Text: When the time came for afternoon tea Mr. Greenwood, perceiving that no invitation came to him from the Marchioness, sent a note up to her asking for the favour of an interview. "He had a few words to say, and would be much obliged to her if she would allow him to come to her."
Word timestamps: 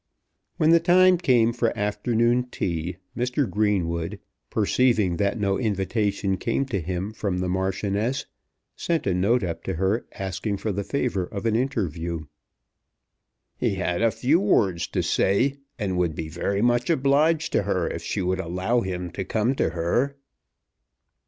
When 0.57 0.71
the 0.71 0.79
time 0.79 1.19
came 1.19 1.53
for 1.53 1.77
afternoon 1.77 2.45
tea 2.49 2.97
Mr. 3.15 3.47
Greenwood, 3.47 4.17
perceiving 4.49 5.17
that 5.17 5.39
no 5.39 5.59
invitation 5.59 6.37
came 6.37 6.65
to 6.69 6.81
him 6.81 7.13
from 7.13 7.37
the 7.37 7.47
Marchioness, 7.47 8.25
sent 8.75 9.05
a 9.05 9.13
note 9.13 9.43
up 9.43 9.63
to 9.65 9.75
her 9.75 10.07
asking 10.13 10.57
for 10.57 10.71
the 10.71 10.83
favour 10.83 11.25
of 11.25 11.45
an 11.45 11.55
interview. 11.55 12.21
"He 13.55 13.75
had 13.75 14.01
a 14.01 14.09
few 14.09 14.39
words 14.39 14.87
to 14.87 15.03
say, 15.03 15.57
and 15.77 15.99
would 15.99 16.15
be 16.15 16.31
much 16.63 16.89
obliged 16.89 17.51
to 17.51 17.61
her 17.61 17.87
if 17.87 18.01
she 18.01 18.23
would 18.23 18.39
allow 18.39 18.81
him 18.81 19.11
to 19.11 19.23
come 19.23 19.53
to 19.53 19.69
her." 19.69 20.17